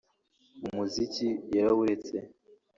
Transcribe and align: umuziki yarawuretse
umuziki 0.67 1.27
yarawuretse 1.55 2.15